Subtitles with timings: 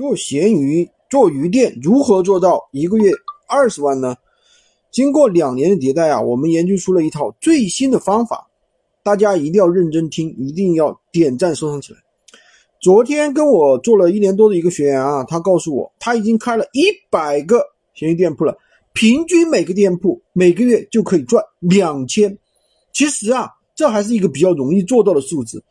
[0.00, 3.12] 做闲鱼、做鱼店，如何做到一个月
[3.46, 4.16] 二十万呢？
[4.90, 8.48] 经过两年的迭代啊，我们研究出了一套最新的方法，
[9.02, 11.98] 大家一定要认真听，一定要点赞收藏起来。
[12.80, 17.62] 昨天跟我做了一年多的一个学员啊，他告诉我他已经开了一百个
[17.92, 18.56] 闲鱼店铺了，
[18.94, 22.34] 平均每个店铺每个月就可以赚两千。
[22.94, 25.62] 其实啊，这还是一个比较容易做到的数字。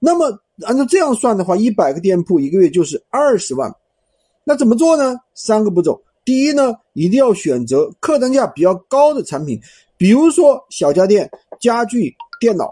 [0.00, 3.72] 那么按照这样算的话，一百个店铺一个月就是二十万。
[4.44, 5.16] 那怎么做呢？
[5.34, 6.02] 三个步骤。
[6.24, 9.60] 第一呢，一定要选择客单价比较高的产品，
[9.96, 11.30] 比如说小家电、
[11.60, 12.68] 家具、电脑，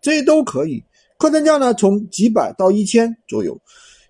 [0.00, 0.82] 这些都可以。
[1.16, 3.58] 客单价呢从几百到一千左右。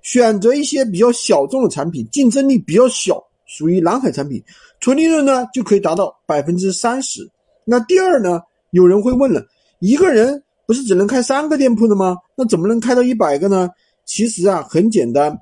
[0.02, 4.42] 选择一些比较小众的产品，竞争力比较小，属于蓝海产品，
[4.80, 7.28] 纯利润呢就可以达到百分之三十。
[7.64, 9.44] 那第二呢，有人会问了，
[9.80, 10.42] 一个人。
[10.68, 12.18] 不是只能开三个店铺的吗？
[12.36, 13.70] 那怎么能开到一百个呢？
[14.04, 15.34] 其实啊，很简单，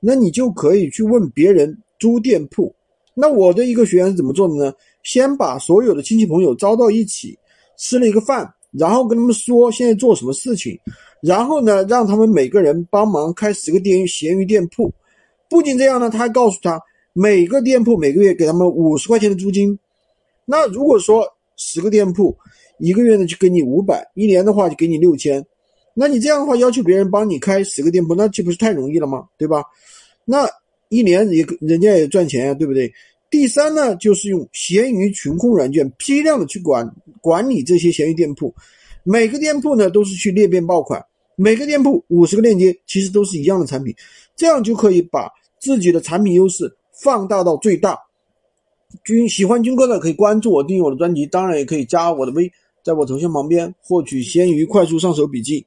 [0.00, 2.74] 那你就可以去问别人租店铺。
[3.12, 4.72] 那我的一个学员是怎么做的呢？
[5.02, 7.38] 先把所有的亲戚朋友招到一起，
[7.76, 10.74] 吃了一个饭，然后跟他们说现在做什么事情，
[11.20, 14.90] 然后呢，让他们每个人帮忙开十个店闲鱼店铺。
[15.50, 16.80] 不仅这样呢，他还告诉他
[17.12, 19.78] 每个店铺每个月给他们五十块钱的租金。
[20.46, 21.26] 那如果说
[21.56, 22.36] 十个店铺，
[22.78, 25.44] 一个月呢就给你五百，一年的话就给你六千，
[25.94, 29.26] 那你这样的话要求别人帮你开十个店铺，那岂不是太容易了吗？
[29.38, 29.62] 对吧？
[30.24, 30.48] 那
[30.88, 32.92] 一年也人家也赚钱呀，对不对？
[33.28, 36.88] 第三呢，就是用闲鱼群控软件批量的去管
[37.20, 38.54] 管理这些闲鱼店铺，
[39.02, 41.04] 每个店铺呢都是去裂变爆款，
[41.34, 43.94] 每个店铺五十个链接，其实都是一样的产品，
[44.36, 47.98] 这样就可以把自己的产品优势放大到最大。
[49.04, 52.50] 军喜欢军哥的可以关注我，订阅我的专辑，当然也可以加我的微。
[52.82, 55.64] 在我头像旁边获取闲鱼快速上手笔记。